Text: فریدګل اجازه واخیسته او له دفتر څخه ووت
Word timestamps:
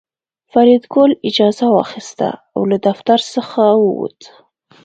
فریدګل 0.51 1.11
اجازه 1.29 1.65
واخیسته 1.75 2.29
او 2.55 2.61
له 2.71 2.77
دفتر 2.87 3.19
څخه 3.33 3.61
ووت 3.83 4.19